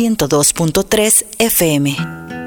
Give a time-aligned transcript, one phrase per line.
[0.00, 2.39] 102.3 FM.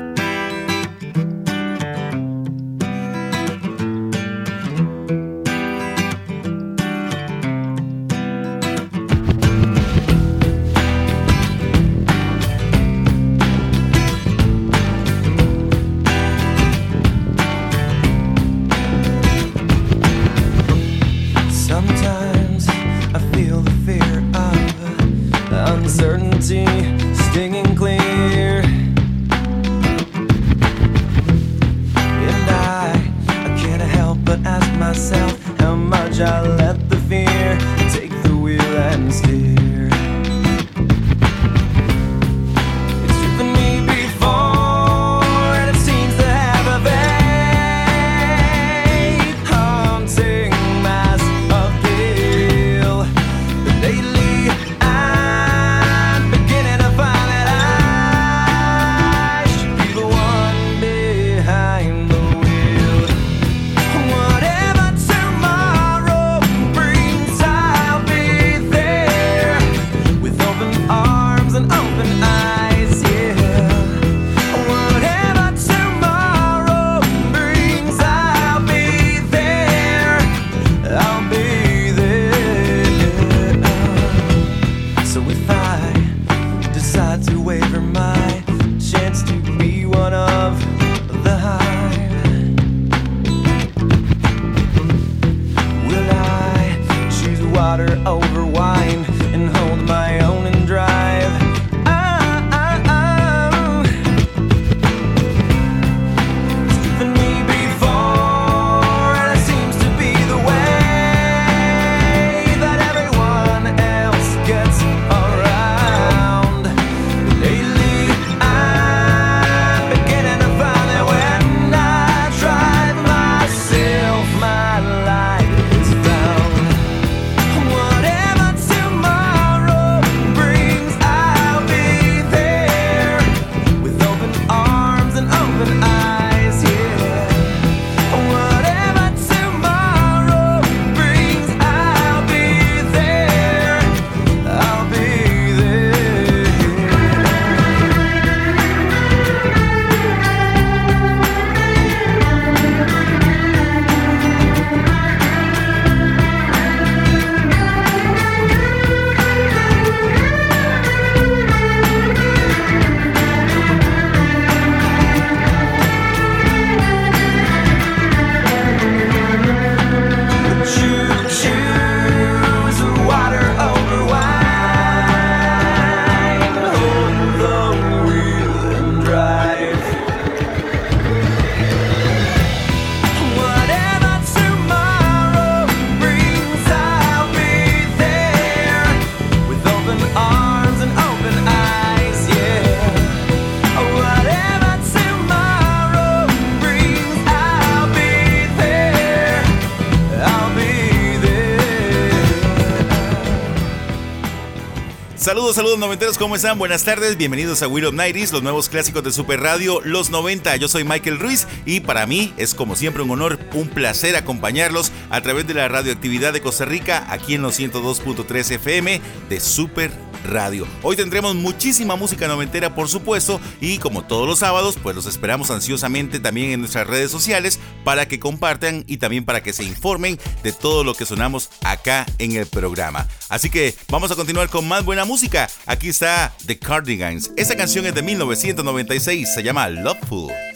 [205.54, 206.58] Saludos, noventeros, ¿cómo están?
[206.58, 210.56] Buenas tardes, bienvenidos a Will of Nighties, los nuevos clásicos de Super Radio, los 90.
[210.56, 214.92] Yo soy Michael Ruiz y para mí es como siempre un honor, un placer acompañarlos
[215.12, 219.00] a través de la radioactividad de Costa Rica, aquí en los 102.3 FM
[219.30, 219.92] de Super
[220.24, 220.68] Radio.
[220.82, 225.52] Hoy tendremos muchísima música noventera, por supuesto, y como todos los sábados, pues los esperamos
[225.52, 230.20] ansiosamente también en nuestras redes sociales para que compartan y también para que se informen
[230.44, 233.08] de todo lo que sonamos acá en el programa.
[233.30, 235.50] Así que vamos a continuar con más buena música.
[235.66, 237.32] Aquí está The Cardigans.
[237.38, 240.53] Esa canción es de 1996, se llama Loveful.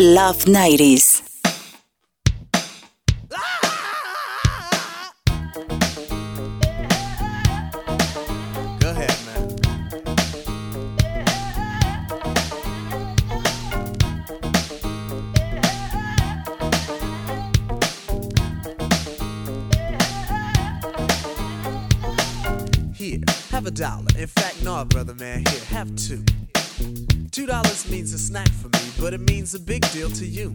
[0.00, 1.20] Love 90s.
[8.80, 9.48] Go ahead, man.
[22.94, 23.20] Here,
[23.50, 24.06] have a dollar.
[24.18, 26.24] In fact, no, brother man, here, have two.
[27.30, 28.48] Two dollars means a snack
[29.10, 30.54] but it means a big deal to you.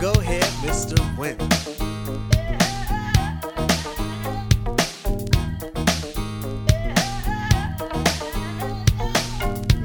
[0.00, 0.96] Go ahead, Mr.
[1.18, 1.77] Wendell.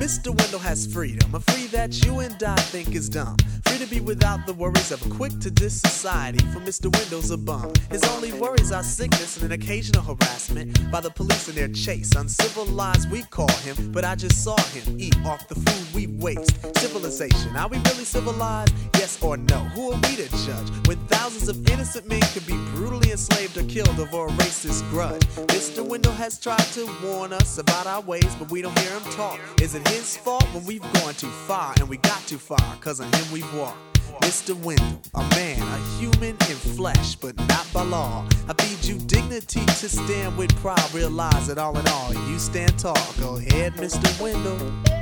[0.03, 0.37] Mr.
[0.37, 3.37] Wendell has freedom, a free that you and I think is dumb.
[3.65, 6.93] Free to be without the worries of a quick to diss society, for Mr.
[6.93, 7.71] Wendell's a bum.
[7.89, 12.13] His only worries are sickness and an occasional harassment by the police in their chase.
[12.17, 16.51] Uncivilized, we call him, but I just saw him eat off the food we waste.
[16.79, 18.73] Civilization, are we really civilized?
[18.95, 19.59] Yes or no?
[19.75, 23.63] Who are we to judge when thousands of innocent men could be brutally enslaved or
[23.63, 25.23] killed over a racist grudge?
[25.47, 25.81] Mr.
[25.85, 29.39] Wendell has tried to warn us about our ways, but we don't hear him talk.
[29.61, 32.75] Is it his fault when we've gone too far and we got too far?
[32.81, 33.77] Cause on him we've walked.
[34.21, 34.53] Mr.
[34.63, 38.27] Wendell, a man, a human in flesh, but not by law.
[38.47, 40.93] I feed you dignity to stand with pride.
[40.93, 43.13] Realize that all in all, you stand tall.
[43.19, 44.21] Go ahead, Mr.
[44.21, 44.92] Wendell.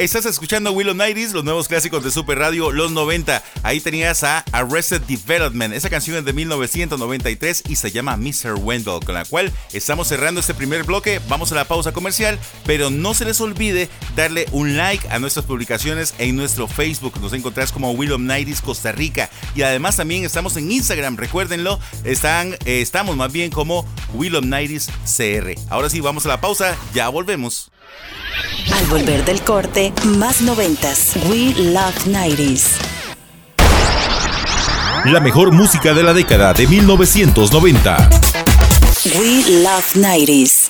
[0.00, 3.44] Estás escuchando Willow Nighties, los nuevos clásicos de Super Radio, los 90.
[3.62, 5.74] Ahí tenías a Arrested Development.
[5.74, 8.54] Esa canción es de 1993 y se llama Mr.
[8.54, 11.20] Wendell, con la cual estamos cerrando este primer bloque.
[11.28, 15.44] Vamos a la pausa comercial, pero no se les olvide darle un like a nuestras
[15.44, 17.20] publicaciones en nuestro Facebook.
[17.20, 19.28] Nos encontrás como Willow Nighties Costa Rica.
[19.54, 21.78] Y además también estamos en Instagram, recuérdenlo.
[22.04, 25.56] Están, eh, estamos más bien como Willow Nighties CR.
[25.68, 27.70] Ahora sí, vamos a la pausa, ya volvemos.
[28.72, 31.12] Al volver del corte, más noventas.
[31.28, 32.78] We love 90s.
[35.04, 38.10] La mejor música de la década de 1990.
[39.18, 40.69] We love 90s.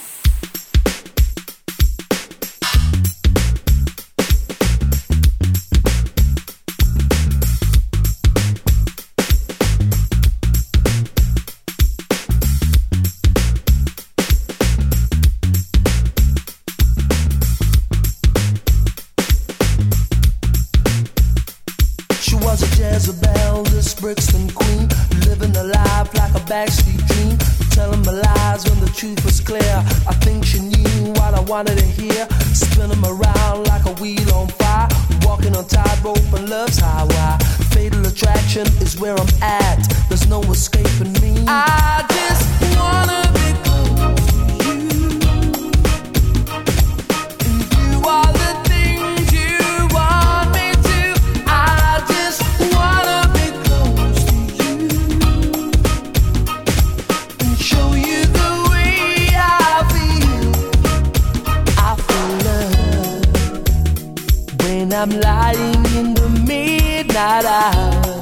[64.91, 68.21] When I'm lying in the midnight hour,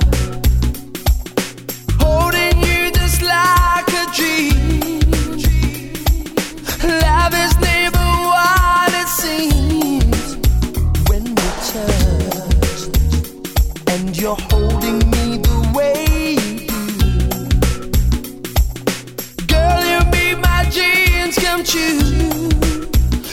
[1.98, 5.00] holding you just like a dream.
[6.84, 10.36] Love is never what it seems
[11.08, 12.80] when we touch,
[13.88, 16.36] and you're holding me the way.
[19.46, 22.50] Girl, you make my dreams come true.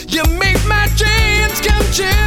[0.08, 2.25] You make my dreams come true.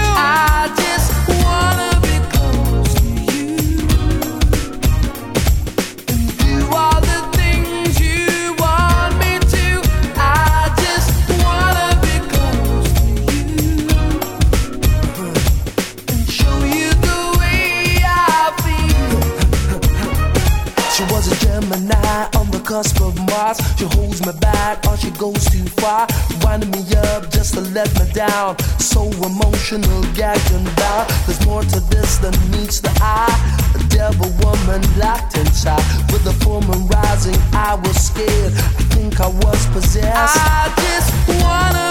[23.79, 26.05] She holds me back or she goes too far.
[26.41, 26.83] Winding me
[27.13, 28.59] up just to let me down.
[28.77, 31.09] So emotional, gagged and bound.
[31.25, 33.31] There's more to this than meets the eye.
[33.75, 35.81] A devil woman locked inside.
[36.12, 38.51] With the full moon rising, I was scared.
[38.51, 40.36] I think I was possessed.
[40.38, 41.88] I just wanna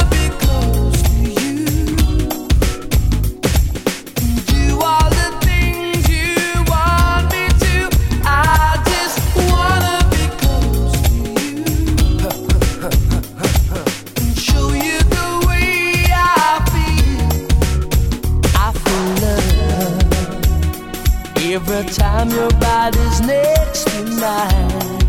[21.78, 25.00] every time your body's next to mine.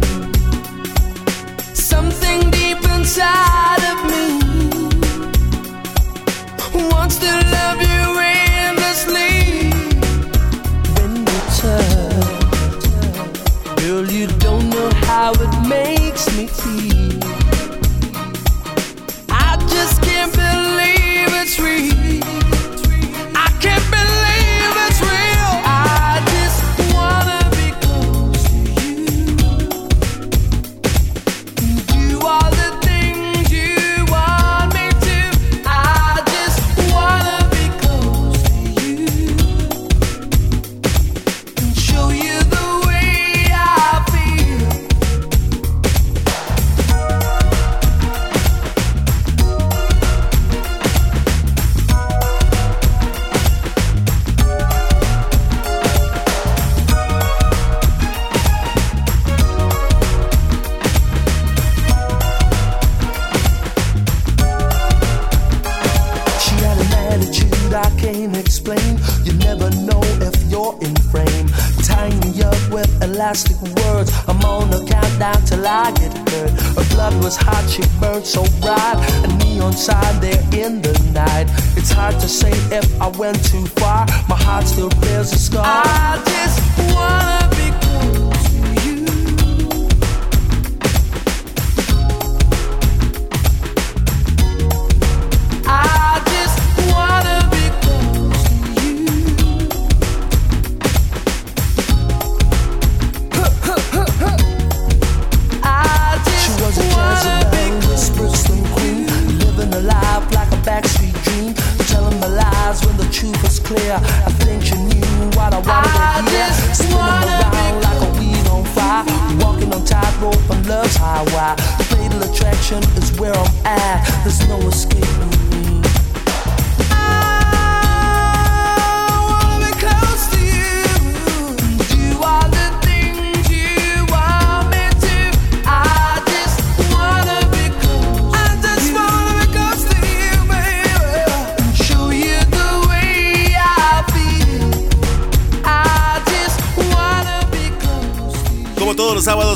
[1.74, 4.24] Something deep inside of me
[6.92, 9.72] wants to love you endlessly.
[10.96, 12.84] When we touch,
[13.82, 17.20] girl, you don't know how it makes me feel.
[19.32, 21.99] I just can't believe it's real.
[81.90, 84.06] It's hard to say if I went too far.
[84.28, 85.66] My heart still bears a scar.
[85.66, 87.39] I just wanna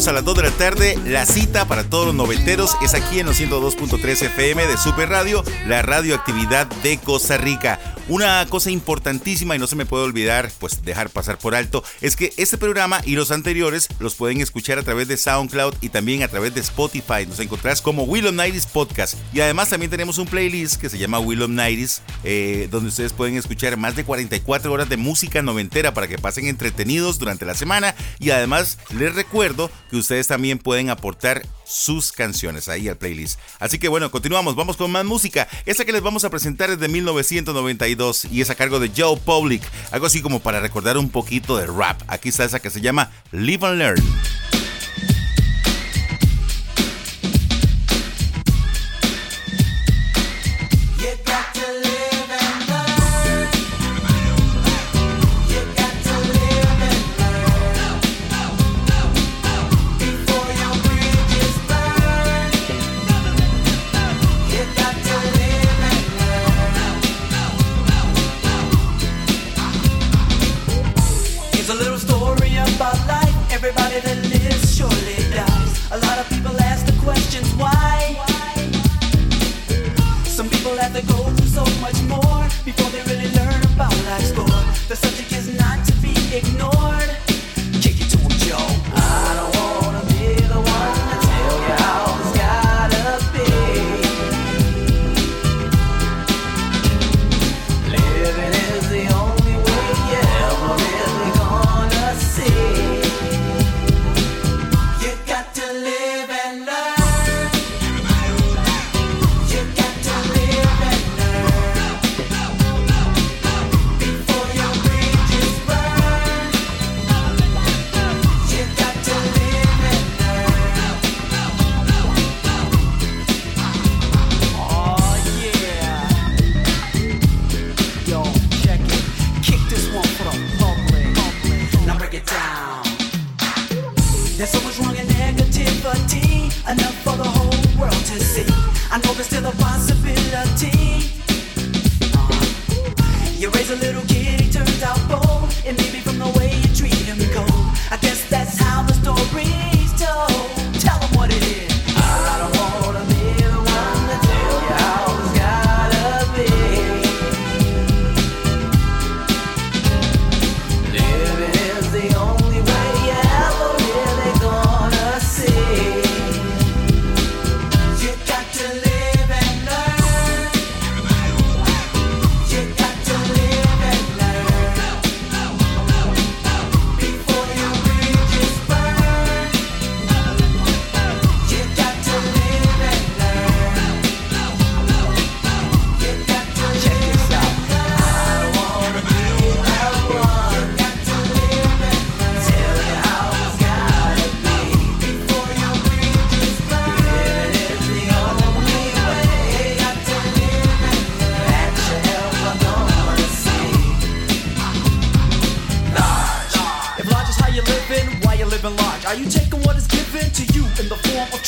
[0.08, 3.26] a las 2 de la tarde, la cita para todos los noventeros es aquí en
[3.26, 7.80] los 102.3 FM de Super Radio, la radioactividad de Costa Rica.
[8.10, 12.18] Una cosa importantísima y no se me puede olvidar, pues dejar pasar por alto, es
[12.18, 16.22] que este programa y los anteriores los pueden escuchar a través de SoundCloud y también
[16.22, 17.26] a través de Spotify.
[17.26, 19.16] Nos encontrarás como Will of Nighties Podcast.
[19.34, 23.14] Y además también tenemos un playlist que se llama Will of Nighties, eh, donde ustedes
[23.14, 27.56] pueden escuchar más de 44 horas de música noventera para que pasen entretenidos durante la
[27.56, 27.96] semana.
[28.20, 33.40] Y además les recuerdo que ustedes también pueden aportar sus canciones ahí al playlist.
[33.60, 35.48] Así que bueno, continuamos, vamos con más música.
[35.66, 39.18] Esta que les vamos a presentar es de 1992 y es a cargo de Joe
[39.18, 42.00] Public, algo así como para recordar un poquito de rap.
[42.08, 44.43] Aquí está esa que se llama Live and Learn.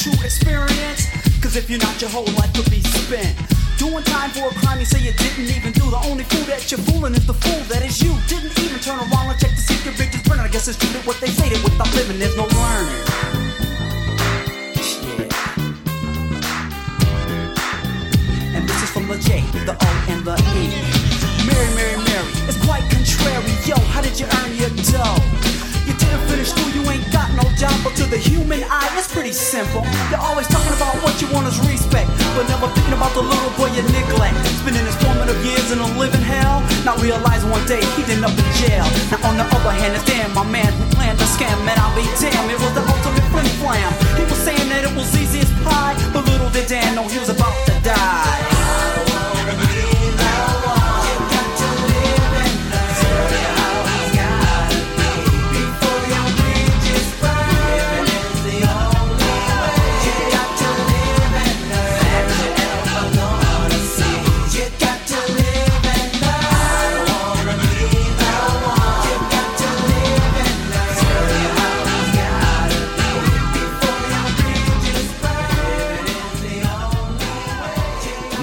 [0.06, 1.10] True experience?
[1.42, 3.34] Cause if you're not, your whole life could be spent.
[3.78, 5.90] Doing time for a crime you say you didn't even do.
[5.90, 8.14] The only fool that you're fooling is the fool that is you.
[8.30, 10.46] Didn't even turn around and check to see if your bridges burning.
[10.46, 13.02] I guess it's true that what they say that without living there's no learning.
[15.10, 15.34] Yeah.
[18.56, 20.70] And this from the J, the O, and the E.
[21.50, 23.42] Mary, Mary, Mary, it's quite contrary.
[23.66, 24.65] Yo, how did you earn your
[27.56, 29.84] job, but to the human eye, it's pretty simple.
[30.12, 33.52] You're always talking about what you want is respect, but never thinking about the little
[33.56, 34.36] boy you neglect.
[34.60, 38.36] Spending his formative years in a living hell, not realizing one day he'd end up
[38.36, 38.86] in jail.
[39.10, 41.96] Now on the other hand, it's damn my man who planned the scam, and I'll
[41.96, 43.92] be damned, it was the ultimate flim flam.
[44.20, 47.20] He was saying that it was easy as pie, but little did Dan know he
[47.20, 48.35] was about to die.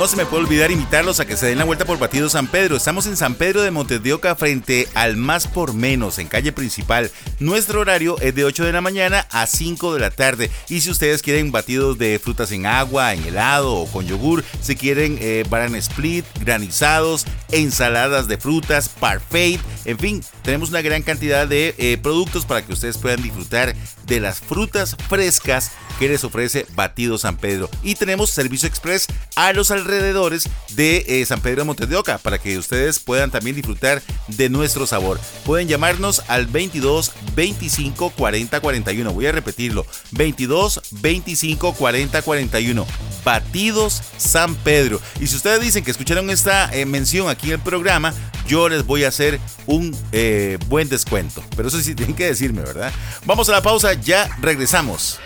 [0.02, 2.48] No se me puede olvidar invitarlos a que se den la vuelta por Batido San
[2.48, 2.76] Pedro.
[2.76, 6.50] Estamos en San Pedro de Montes de Oca frente al Más por Menos en calle
[6.50, 7.12] principal.
[7.38, 10.50] Nuestro horario es de 8 de la mañana a 5 de la tarde.
[10.68, 14.74] Y si ustedes quieren batidos de frutas en agua, en helado o con yogur, si
[14.74, 21.46] quieren eh, baran split, granizados, ensaladas de frutas, parfait, en fin, tenemos una gran cantidad
[21.46, 26.66] de eh, productos para que ustedes puedan disfrutar de las frutas frescas que les ofrece
[26.74, 27.68] Batido San Pedro.
[27.82, 32.18] Y tenemos servicio express a los alrededores de eh, San Pedro de Montes de Oca
[32.18, 35.20] para que ustedes puedan también disfrutar de nuestro sabor.
[35.44, 39.12] Pueden llamarnos al 22 25 40 41.
[39.12, 42.86] Voy a repetirlo: 22 25 40 41.
[43.24, 45.00] Batidos San Pedro.
[45.20, 48.12] Y si ustedes dicen que escucharon esta eh, mención aquí en el programa,
[48.46, 51.42] yo les voy a hacer un eh, buen descuento.
[51.56, 52.92] Pero eso sí tienen que decirme, ¿verdad?
[53.24, 55.18] Vamos a la pausa, ya regresamos.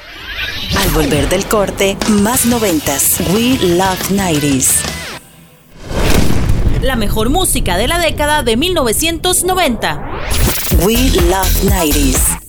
[0.79, 3.21] Al volver del corte, más noventas.
[3.33, 4.81] We Love 90s.
[6.83, 10.01] La mejor música de la década de 1990.
[10.85, 10.95] We
[11.29, 12.46] Love 90s.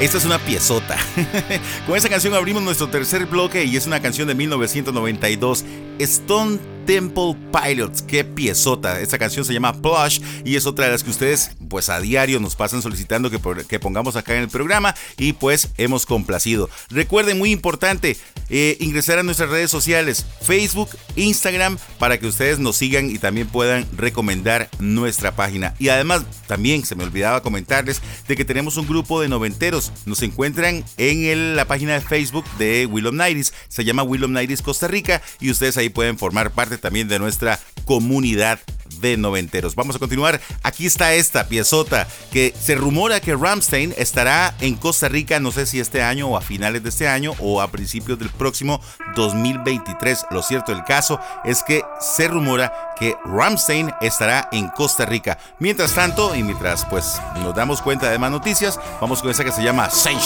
[0.00, 0.96] Esta es una piezota.
[1.86, 5.64] Con esa canción abrimos nuestro tercer bloque y es una canción de 1992,
[5.98, 6.58] Stone
[6.88, 8.00] Temple Pilots.
[8.00, 8.98] Qué piezota.
[9.02, 12.40] Esta canción se llama Plush y es otra de las que ustedes pues a diario
[12.40, 16.70] nos pasan solicitando que, pongamos acá en el programa y pues hemos complacido.
[16.88, 18.16] Recuerden, muy importante,
[18.48, 23.48] eh, ingresar a nuestras redes sociales, Facebook, Instagram, para que ustedes nos sigan y también
[23.48, 25.74] puedan recomendar nuestra página.
[25.78, 29.92] Y además, también se me olvidaba comentarles de que tenemos un grupo de noventeros.
[30.06, 33.52] Nos encuentran en la página de Facebook de Willom Nighties.
[33.68, 37.58] Se llama Willom Nighties Costa Rica y ustedes ahí pueden formar parte también de nuestra
[37.84, 38.58] comunidad
[39.00, 39.74] de noventeros.
[39.74, 40.40] Vamos a continuar.
[40.62, 45.66] Aquí está esta piezota que se rumora que Ramstein estará en Costa Rica, no sé
[45.66, 48.80] si este año o a finales de este año o a principios del próximo
[49.14, 50.26] 2023.
[50.30, 55.38] Lo cierto del caso es que se rumora que Ramstein estará en Costa Rica.
[55.58, 59.52] Mientras tanto, y mientras pues nos damos cuenta de más noticias, vamos con esa que
[59.52, 60.20] se llama Saint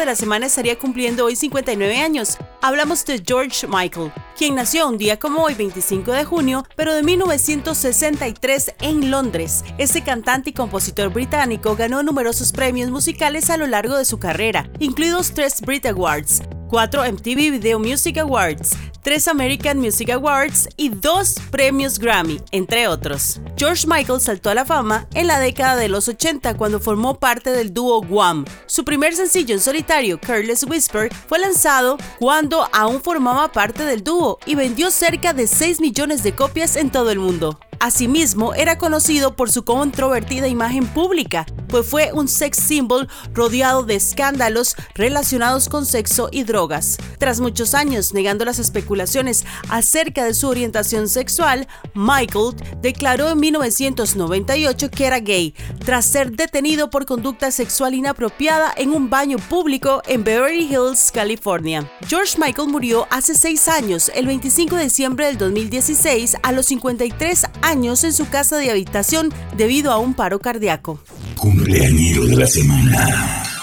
[0.00, 2.38] de la semana estaría cumpliendo hoy 59 años.
[2.62, 7.02] Hablamos de George Michael, quien nació un día como hoy, 25 de junio, pero de
[7.02, 9.62] 1963 en Londres.
[9.76, 14.70] Este cantante y compositor británico ganó numerosos premios musicales a lo largo de su carrera,
[14.78, 21.34] incluidos tres Brit Awards, 4 MTV Video Music Awards, 3 American Music Awards y 2
[21.50, 23.40] premios Grammy, entre otros.
[23.56, 27.50] George Michael saltó a la fama en la década de los 80 cuando formó parte
[27.50, 28.44] del dúo Guam.
[28.66, 34.38] Su primer sencillo en solitario, Careless Whisper, fue lanzado cuando aún formaba parte del dúo
[34.46, 37.58] y vendió cerca de 6 millones de copias en todo el mundo.
[37.82, 43.94] Asimismo, era conocido por su controvertida imagen pública, pues fue un sex symbol rodeado de
[43.94, 46.98] escándalos relacionados con sexo y drogas.
[47.16, 54.90] Tras muchos años negando las especulaciones acerca de su orientación sexual, Michael declaró en 1998
[54.90, 60.22] que era gay, tras ser detenido por conducta sexual inapropiada en un baño público en
[60.22, 61.90] Beverly Hills, California.
[62.06, 67.44] George Michael murió hace seis años, el 25 de diciembre del 2016, a los 53
[67.62, 71.00] años en su casa de habitación debido a un paro cardíaco.
[71.36, 73.59] Cumpleañero de la semana.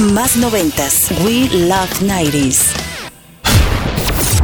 [0.00, 0.88] más 90.
[1.22, 2.72] We love 90s.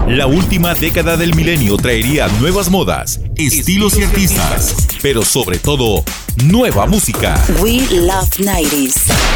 [0.07, 6.05] La última década del milenio traería nuevas modas, estilos y artistas, pero sobre todo,
[6.45, 7.43] nueva música.
[7.63, 9.33] We love 90s.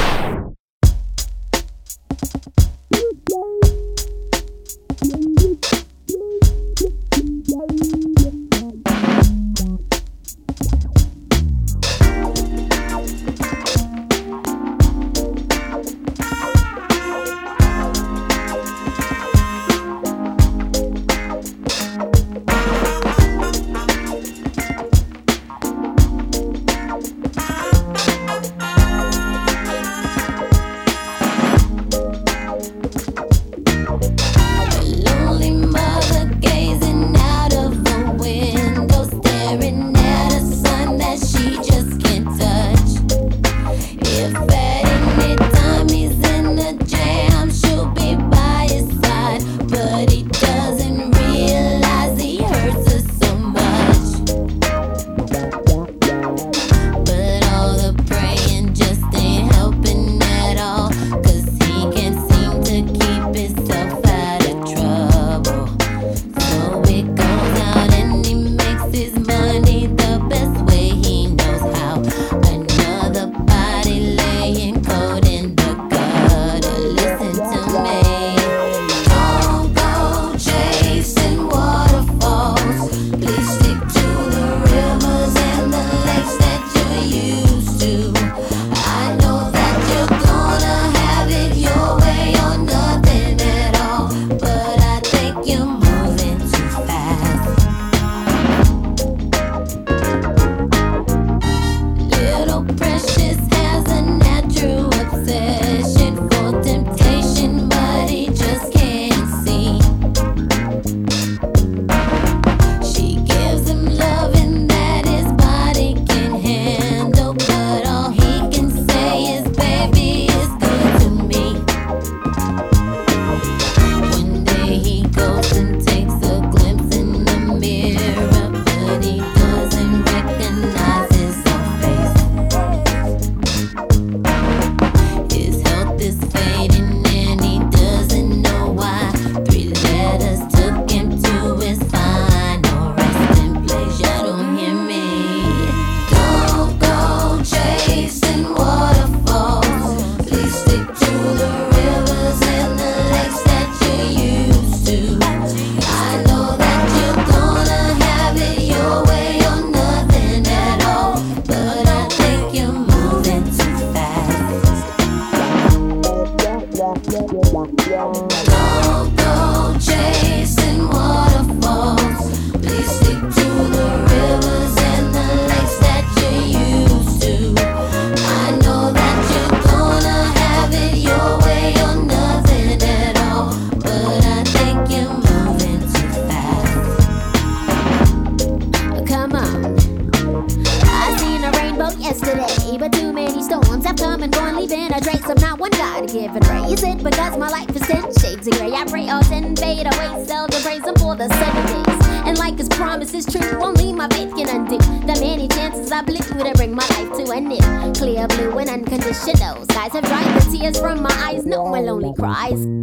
[200.47, 202.07] the praise and for the seven days.
[202.27, 206.03] And like his promise is true, only my faith can undo the many chances I
[206.03, 207.97] blew to bring my life to an end.
[207.97, 211.47] Clear blue and unconditional skies have dried the tears from my eyes.
[211.47, 212.76] No one lonely cries.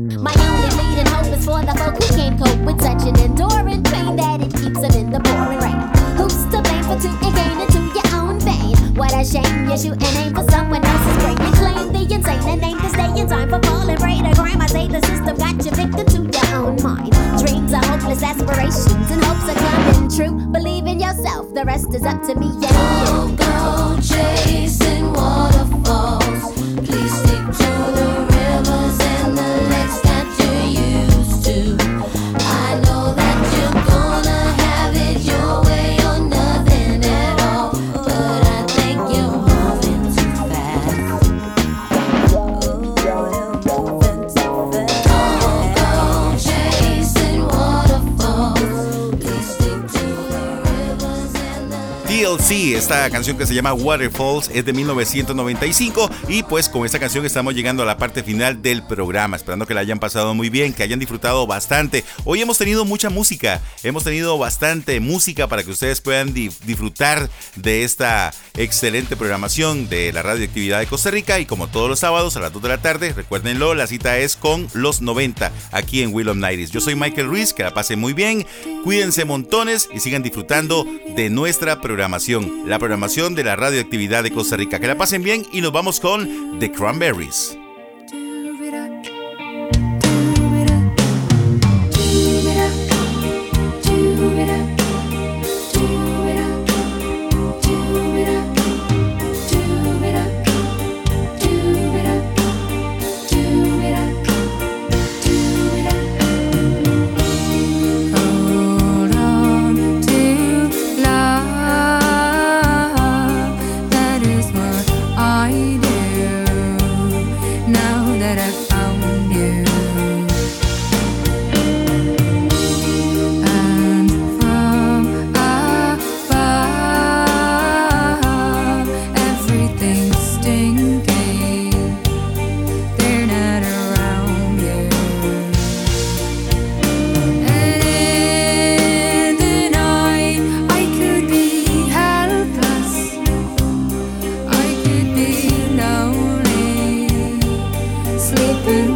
[53.23, 57.81] Canción que se llama Waterfalls es de 1995 y pues con esta canción estamos llegando
[57.81, 60.99] a la parte final del programa, esperando que la hayan pasado muy bien, que hayan
[60.99, 62.03] disfrutado bastante.
[62.25, 67.29] Hoy hemos tenido mucha música, hemos tenido bastante música para que ustedes puedan di- disfrutar
[67.55, 72.35] de esta excelente programación de la radioactividad de Costa Rica y como todos los sábados
[72.35, 76.13] a las 2 de la tarde, recuérdenlo, la cita es con los 90 aquí en
[76.13, 76.71] Will of Nighties.
[76.71, 78.45] Yo soy Michael Ruiz, que la pasen muy bien,
[78.83, 84.57] cuídense montones y sigan disfrutando de nuestra programación, la programación de la radioactividad de Costa
[84.57, 84.79] Rica.
[84.79, 87.55] Que la pasen bien y nos vamos con The Cranberries.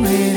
[0.06, 0.37] you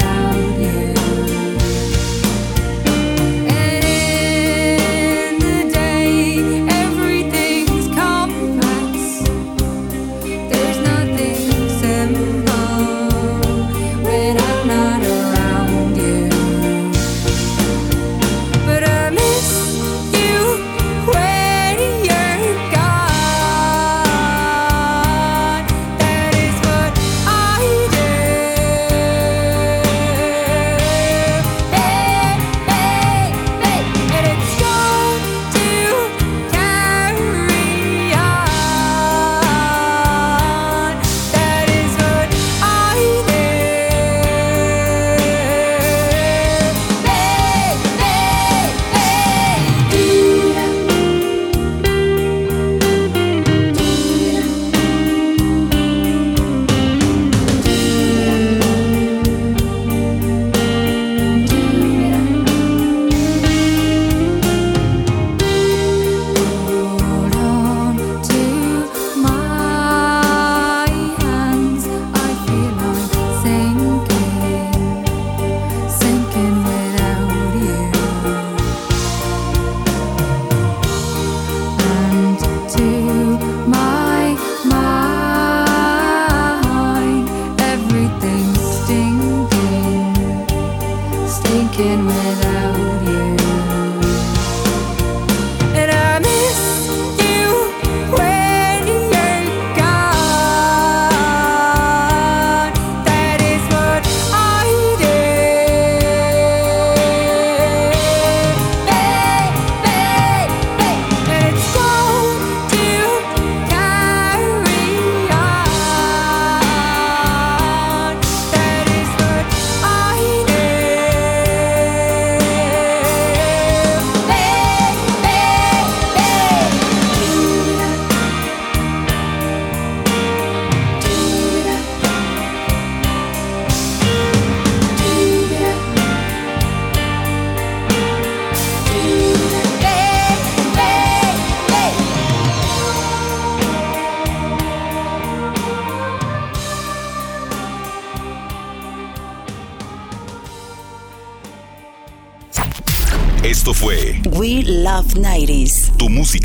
[91.81, 92.30] in with.